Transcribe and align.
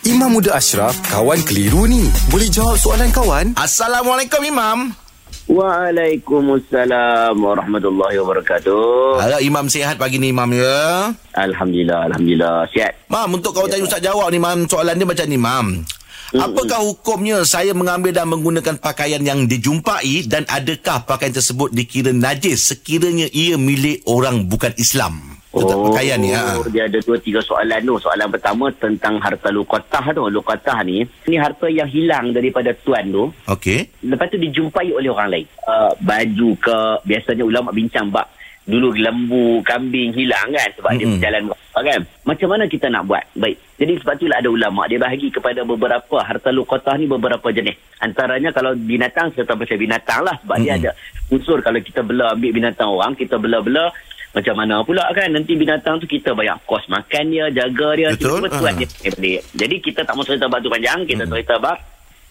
Imam 0.00 0.32
Muda 0.32 0.56
Ashraf, 0.56 0.96
kawan 1.12 1.44
keliru 1.44 1.84
ni. 1.84 2.08
Boleh 2.32 2.48
jawab 2.48 2.80
soalan 2.80 3.12
kawan? 3.12 3.52
Assalamualaikum 3.52 4.40
Imam. 4.40 4.96
Waalaikumsalam 5.44 7.36
warahmatullahi 7.36 8.16
wabarakatuh. 8.16 9.20
Harap 9.20 9.44
Imam 9.44 9.68
sihat 9.68 10.00
pagi 10.00 10.16
ni 10.16 10.32
Imam 10.32 10.48
ya. 10.56 11.12
Alhamdulillah, 11.36 12.08
alhamdulillah. 12.08 12.64
Sihat. 12.72 12.96
Mam, 13.12 13.36
untuk 13.36 13.52
kau 13.52 13.68
tanya 13.68 13.84
Ustaz 13.84 14.00
jawab 14.00 14.32
ni 14.32 14.40
Mam, 14.40 14.64
soalan 14.64 14.96
dia 14.96 15.04
macam 15.04 15.26
ni 15.28 15.36
Mam. 15.36 15.84
Apakah 16.32 16.80
hukumnya 16.80 17.44
saya 17.44 17.76
mengambil 17.76 18.16
dan 18.16 18.32
menggunakan 18.32 18.80
pakaian 18.80 19.20
yang 19.20 19.44
dijumpai 19.44 20.24
dan 20.24 20.48
adakah 20.48 21.04
pakaian 21.04 21.36
tersebut 21.36 21.76
dikira 21.76 22.16
najis 22.16 22.72
sekiranya 22.72 23.28
ia 23.36 23.60
milik 23.60 24.00
orang 24.08 24.48
bukan 24.48 24.72
Islam? 24.80 25.29
Tentang 25.50 25.82
pakaian 25.90 26.18
ni 26.22 26.30
ha. 26.30 26.62
Dia 26.70 26.86
ada 26.86 26.98
dua 27.02 27.18
tiga 27.18 27.42
soalan 27.42 27.82
tu. 27.82 27.98
Soalan 27.98 28.30
pertama 28.30 28.70
tentang 28.78 29.18
harta 29.18 29.50
lukatah 29.50 30.14
tu. 30.14 30.22
Lukatah 30.30 30.78
ni, 30.86 31.02
ni 31.26 31.34
harta 31.34 31.66
yang 31.66 31.90
hilang 31.90 32.30
daripada 32.30 32.70
tuan 32.86 33.10
tu. 33.10 33.26
Okey. 33.50 33.90
Lepas 34.06 34.30
tu 34.30 34.38
dijumpai 34.38 34.94
oleh 34.94 35.10
orang 35.10 35.28
lain. 35.34 35.46
Uh, 35.66 35.90
baju 35.98 36.50
ke, 36.62 36.78
biasanya 37.02 37.42
ulama 37.42 37.74
bincang 37.74 38.06
bak 38.14 38.30
dulu 38.70 38.94
lembu, 38.94 39.58
kambing 39.66 40.14
hilang 40.14 40.54
kan 40.54 40.70
sebab 40.78 40.94
mm-hmm. 40.94 41.02
dia 41.02 41.14
berjalan 41.18 41.42
kan. 41.80 42.00
Macam 42.28 42.48
mana 42.52 42.64
kita 42.68 42.86
nak 42.92 43.08
buat? 43.08 43.24
Baik. 43.34 43.56
Jadi 43.80 43.92
sebab 44.04 44.14
itulah 44.20 44.36
ada 44.38 44.50
ulama 44.52 44.84
dia 44.86 45.00
bahagi 45.00 45.32
kepada 45.32 45.64
beberapa 45.64 46.16
harta 46.22 46.52
lukatah 46.54 46.94
ni 47.00 47.10
beberapa 47.10 47.48
jenis. 47.50 47.74
Antaranya 47.98 48.52
kalau 48.54 48.76
binatang 48.76 49.32
serta 49.34 49.56
pasal 49.58 49.80
binatang 49.80 50.22
lah 50.22 50.36
sebab 50.44 50.60
mm-hmm. 50.60 50.78
dia 50.78 50.90
ada 50.90 50.90
unsur 51.34 51.58
kalau 51.64 51.80
kita 51.82 52.04
bela 52.06 52.36
ambil 52.36 52.50
binatang 52.54 52.88
orang, 52.92 53.12
kita 53.18 53.34
bela-bela 53.40 53.90
macam 54.30 54.54
mana 54.54 54.80
pula 54.80 55.10
kan 55.10 55.26
nanti 55.28 55.54
binatang 55.54 55.98
tu 55.98 56.06
kita 56.06 56.30
bayar 56.32 56.54
kos 56.62 56.86
makan 56.86 57.24
dia 57.28 57.50
jaga 57.50 57.88
dia 57.94 58.08
Betul. 58.14 58.46
betul 58.46 58.62
Ha. 58.62 58.78
dia 58.78 58.88
balik. 59.10 59.42
jadi 59.52 59.76
kita 59.80 60.00
tak 60.02 60.14
mau 60.14 60.22
cerita 60.22 60.46
bab 60.46 60.58
tu 60.58 60.70
panjang 60.70 61.02
kita 61.02 61.24
hmm. 61.24 61.32
cerita 61.32 61.54
bab 61.58 61.78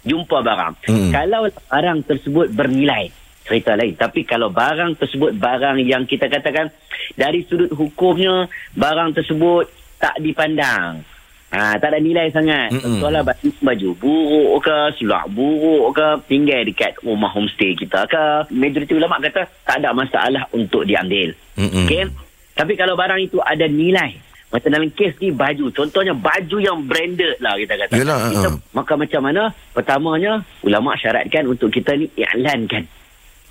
jumpa 0.00 0.38
barang 0.40 0.74
Hmm. 0.86 1.10
kalau 1.10 1.40
barang 1.48 1.98
tersebut 2.04 2.46
bernilai 2.50 3.10
cerita 3.42 3.74
lain 3.74 3.94
tapi 3.94 4.22
kalau 4.22 4.48
barang 4.48 4.94
tersebut 4.94 5.34
barang 5.34 5.76
yang 5.80 6.04
kita 6.04 6.28
katakan 6.28 6.70
dari 7.14 7.42
sudut 7.42 7.72
hukumnya 7.72 8.46
barang 8.72 9.16
tersebut 9.16 9.66
tak 9.98 10.14
dipandang 10.18 11.02
Ha, 11.48 11.80
tak 11.80 11.96
ada 11.96 11.98
nilai 11.98 12.28
sangat. 12.28 12.68
Mm-mm. 12.76 13.00
Contohlah 13.00 13.24
baju, 13.24 13.48
baju 13.64 13.88
buruk 13.96 14.68
ke, 14.68 14.78
seluar 15.00 15.24
buruk 15.32 15.96
ke, 15.96 16.08
tinggal 16.28 16.60
dekat 16.60 16.92
rumah 17.00 17.32
homestay 17.32 17.72
kita 17.72 18.04
ke. 18.04 18.52
Majoriti 18.52 18.92
ulama 18.92 19.16
kata 19.16 19.48
tak 19.64 19.80
ada 19.80 19.96
masalah 19.96 20.44
untuk 20.52 20.84
diambil. 20.84 21.32
Mm-mm. 21.56 21.88
Okey. 21.88 22.04
Tapi 22.52 22.72
kalau 22.76 22.92
barang 23.00 23.20
itu 23.24 23.40
ada 23.40 23.64
nilai. 23.64 24.12
Macam 24.48 24.72
dalam 24.72 24.88
kes 24.92 25.12
ni 25.20 25.28
baju. 25.28 25.68
Contohnya 25.72 26.16
baju 26.16 26.56
yang 26.56 26.80
branded 26.84 27.36
lah 27.40 27.56
kita 27.56 27.74
kata. 27.84 27.94
Yelah, 28.00 28.32
kita, 28.32 28.48
ha. 28.48 28.56
Maka 28.72 28.92
macam 28.96 29.20
mana? 29.20 29.42
Pertamanya 29.76 30.32
ulama 30.64 30.96
syaratkan 30.96 31.44
untuk 31.48 31.68
kita 31.68 31.96
ni 31.96 32.08
iklankan. 32.16 32.84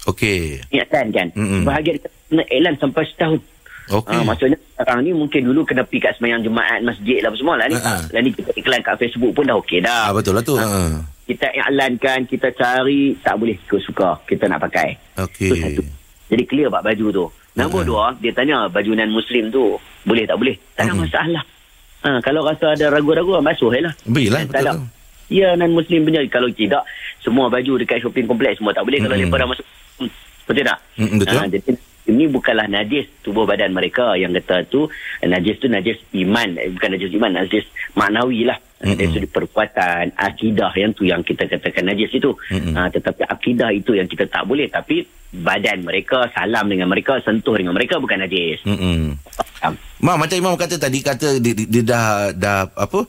Okey. 0.09 0.61
Iklankan. 0.69 1.33
Mm-mm. 1.37 1.65
Bahagian 1.65 2.01
kita 2.01 2.09
kena 2.29 2.43
iklan 2.49 2.75
sampai 2.77 3.03
setahun. 3.09 3.39
Okey. 3.87 4.11
Ha, 4.11 4.23
maksudnya 4.23 4.57
sekarang 4.73 4.99
ni 5.01 5.11
mungkin 5.11 5.41
dulu 5.43 5.63
kena 5.63 5.81
pergi 5.81 5.99
kat 6.01 6.13
semayang 6.15 6.41
Jumaat 6.41 6.79
masjid 6.81 7.17
lah 7.19 7.31
apa 7.31 7.37
semua 7.37 7.55
lah 7.55 7.65
ni. 7.65 7.75
Ha. 7.75 7.93
Dan 8.07 8.19
ni 8.21 8.29
kita 8.31 8.51
iklan 8.53 8.81
kat 8.81 8.95
Facebook 8.97 9.31
pun 9.31 9.43
dah 9.43 9.55
okey 9.57 9.79
dah. 9.79 10.07
Ah 10.07 10.11
betul 10.11 10.33
lah 10.33 10.43
tu. 10.43 10.55
Ha. 10.55 10.67
Kita 11.23 11.47
iklankan, 11.49 12.19
kita 12.23 12.47
cari 12.51 13.15
tak 13.17 13.35
boleh 13.35 13.55
ikut 13.57 13.81
suka 13.81 14.19
kita 14.23 14.47
nak 14.47 14.59
pakai. 14.61 14.95
Okey. 15.17 15.47
Itu 15.47 15.55
satu. 15.57 15.81
Jadi 16.27 16.43
clear 16.43 16.67
bab 16.67 16.83
baju 16.83 17.05
tu. 17.09 17.25
Nombor 17.53 17.81
Ha. 17.81 17.87
dua, 17.87 18.05
dia 18.19 18.31
tanya 18.31 18.67
baju 18.67 18.91
non 18.91 19.09
muslim 19.09 19.49
tu 19.49 19.75
boleh 20.03 20.23
tak 20.23 20.35
boleh? 20.35 20.55
Tak 20.73 20.83
ada 20.83 20.93
Mm-mm. 20.93 21.03
masalah. 21.03 21.43
Ha, 21.97 22.09
kalau 22.21 22.41
rasa 22.43 22.65
ada 22.71 22.85
ragu-ragu 22.87 23.41
basuh 23.41 23.71
je 23.71 23.81
lah. 23.81 23.93
Berilah 24.05 24.45
Tak 24.45 24.61
ada. 24.61 24.71
betul. 24.75 24.87
Ya 25.27 25.47
non 25.55 25.71
muslim 25.73 26.03
punya 26.03 26.21
kalau 26.27 26.47
tidak 26.49 26.83
semua 27.19 27.49
baju 27.49 27.75
dekat 27.75 27.99
shopping 27.99 28.23
kompleks 28.23 28.59
semua 28.59 28.71
tak 28.71 28.83
boleh 28.83 28.99
kalau 28.99 29.15
Mm-mm. 29.15 29.27
mereka 29.27 29.41
dah 29.41 29.49
masuk. 29.49 29.65
Hmm, 29.97 30.11
Betul 30.45 30.63
tak? 30.63 30.79
Betul. 30.95 31.35
Ha, 31.35 31.47
jadi 31.49 31.71
ini 32.07 32.31
bukanlah 32.31 32.71
najis 32.71 33.07
tubuh 33.21 33.43
badan 33.43 33.75
mereka. 33.75 34.15
Yang 34.15 34.41
kata 34.43 34.55
tu 34.71 34.87
najis 35.27 35.55
tu 35.59 35.67
najis 35.67 35.99
iman. 36.25 36.49
Eh, 36.57 36.71
bukan 36.71 36.89
najis 36.95 37.11
iman 37.19 37.31
najis 37.43 37.65
maknawi 37.93 38.47
lah. 38.47 38.57
Dari 38.77 39.09
sudut 39.09 39.33
perbuatan 39.33 40.13
akidah 40.13 40.69
yang 40.77 40.93
tu 40.93 41.01
yang 41.09 41.25
kita 41.25 41.49
katakan 41.49 41.89
najis 41.89 42.13
itu. 42.13 42.29
Ha, 42.53 42.85
tetapi 42.93 43.25
akidah 43.25 43.73
itu 43.73 43.97
yang 43.97 44.05
kita 44.05 44.29
tak 44.29 44.45
boleh. 44.45 44.69
Tapi 44.69 45.01
badan 45.33 45.81
mereka 45.81 46.29
salam 46.29 46.69
dengan 46.69 46.85
mereka 46.85 47.17
sentuh 47.25 47.57
dengan 47.57 47.73
mereka 47.73 47.97
bukan 47.97 48.21
najis. 48.21 48.61
Mm-mm. 48.69 49.17
Faham? 49.33 49.73
Ma 49.97 50.13
macam 50.13 50.37
Imam 50.37 50.53
kata 50.53 50.77
tadi 50.77 51.01
kata 51.01 51.41
dia, 51.41 51.57
dia 51.57 51.83
dah 51.89 52.05
dah 52.37 52.69
apa 52.77 53.01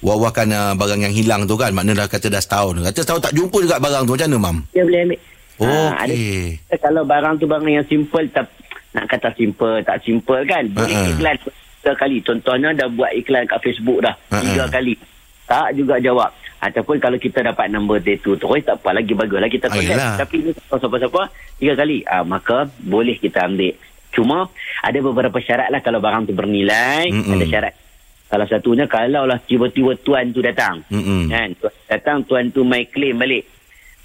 wawakan 0.00 0.48
uh, 0.56 0.72
barang 0.80 1.04
yang 1.04 1.12
hilang 1.12 1.44
tu 1.44 1.52
kan. 1.60 1.68
Maknanya 1.76 2.08
dah 2.08 2.08
kata 2.08 2.32
dah 2.32 2.40
setahun. 2.40 2.80
Kata 2.80 2.98
setahun 3.04 3.20
tak 3.20 3.36
jumpa 3.36 3.60
juga 3.60 3.76
barang 3.76 4.08
tu. 4.08 4.16
Macam 4.16 4.28
mana 4.32 4.38
mam? 4.40 4.56
Dia 4.72 4.88
boleh 4.88 5.00
ambil 5.04 5.20
Oh, 5.60 5.68
Ha, 5.68 6.00
ada- 6.00 6.10
okey. 6.10 6.56
kalau 6.76 7.02
barang 7.02 7.36
tu 7.36 7.44
barang 7.44 7.68
yang 7.70 7.84
simple 7.84 8.24
tak 8.28 8.48
nak 8.90 9.04
kata 9.06 9.28
simple 9.32 9.78
tak 9.80 10.00
simple 10.00 10.40
kan? 10.42 10.64
Boleh 10.66 10.90
Ha-ha. 10.90 11.10
iklan 11.10 11.36
tiga 11.76 11.92
kali. 11.94 12.18
Contohnya 12.20 12.68
dah 12.72 12.88
buat 12.88 13.12
iklan 13.12 13.44
kat 13.44 13.60
Facebook 13.60 14.00
dah 14.00 14.14
tiga 14.32 14.64
kali. 14.66 14.96
Tak 15.44 15.74
juga 15.74 15.98
jawab. 15.98 16.30
Ataupun 16.58 16.96
kalau 16.96 17.16
kita 17.16 17.40
dapat 17.42 17.68
nombor 17.68 17.98
dia 17.98 18.16
tu 18.16 18.34
terus 18.34 18.60
tak 18.60 18.76
apa 18.78 18.92
lagi 18.94 19.12
baguslah 19.12 19.48
kita 19.48 19.66
Ah, 19.66 19.72
contact. 19.74 19.90
yelah. 19.90 20.12
tapi 20.14 20.36
ni 20.38 20.50
siapa-siapa 20.52 21.22
tiga 21.56 21.72
kali. 21.74 21.96
Ah, 22.02 22.20
maka 22.22 22.56
boleh 22.78 23.16
kita 23.16 23.44
ambil. 23.44 23.72
Cuma 24.10 24.48
ada 24.80 24.98
beberapa 24.98 25.38
syarat 25.38 25.68
lah 25.68 25.78
kalau 25.78 25.98
barang 25.98 26.24
tu 26.24 26.32
bernilai. 26.32 27.08
Mm-mm. 27.08 27.32
ada 27.32 27.46
syarat. 27.46 27.74
Salah 28.26 28.46
satunya 28.46 28.84
kalau 28.84 29.24
lah 29.24 29.38
tiba-tiba 29.38 29.92
tuan 29.98 30.30
tu 30.30 30.38
datang. 30.38 30.82
Mm-mm. 30.88 31.28
kan? 31.28 31.48
Datang 31.86 32.22
tuan 32.24 32.48
tu 32.48 32.62
mai 32.62 32.86
claim 32.86 33.14
balik 33.14 33.44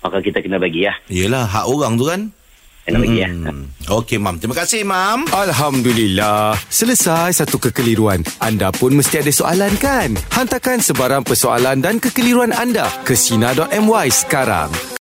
maka 0.06 0.22
kita 0.22 0.46
kena 0.46 0.62
bagi 0.62 0.86
ya 0.86 0.94
Yelah 1.10 1.50
hak 1.50 1.66
orang 1.66 1.98
tu 1.98 2.06
kan 2.06 2.22
kena 2.86 3.02
bagi 3.02 3.26
ya 3.26 3.30
Hmm. 3.34 3.66
Okey 3.90 4.22
mam 4.22 4.38
terima 4.38 4.54
kasih 4.54 4.86
mam 4.86 5.26
Alhamdulillah. 5.34 6.54
Selesai 6.70 7.34
satu 7.34 7.58
kekeliruan. 7.58 8.22
Anda 8.38 8.70
pun 8.70 8.94
mesti 8.94 9.26
ada 9.26 9.34
soalan 9.34 9.74
kan? 9.82 10.14
Hantarkan 10.34 10.82
sebarang 10.82 11.26
persoalan 11.26 11.82
dan 11.82 11.98
kekeliruan 11.98 12.54
anda 12.54 12.86
ke 13.02 13.18
Sina.my 13.18 14.08
sekarang. 14.14 14.70